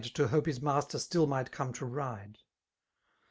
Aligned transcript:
To 0.15 0.29
hope 0.29 0.47
his 0.47 0.59
master 0.63 0.97
still 0.97 1.27
might 1.27 1.51
come 1.51 1.73
to 1.73 1.85
ride. 1.85 2.39